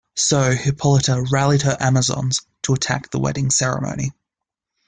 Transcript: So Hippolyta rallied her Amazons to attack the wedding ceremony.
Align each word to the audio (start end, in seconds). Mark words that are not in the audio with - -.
So 0.15 0.53
Hippolyta 0.53 1.27
rallied 1.31 1.61
her 1.61 1.77
Amazons 1.79 2.41
to 2.63 2.73
attack 2.73 3.11
the 3.11 3.19
wedding 3.19 3.51
ceremony. 3.51 4.13